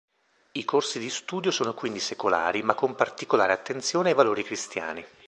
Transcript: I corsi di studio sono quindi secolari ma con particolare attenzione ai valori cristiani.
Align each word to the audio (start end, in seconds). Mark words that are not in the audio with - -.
I 0.53 0.65
corsi 0.65 0.97
di 0.97 1.11
studio 1.11 1.51
sono 1.51 1.75
quindi 1.75 1.99
secolari 1.99 2.63
ma 2.63 2.73
con 2.73 2.95
particolare 2.95 3.53
attenzione 3.53 4.09
ai 4.09 4.15
valori 4.15 4.41
cristiani. 4.43 5.05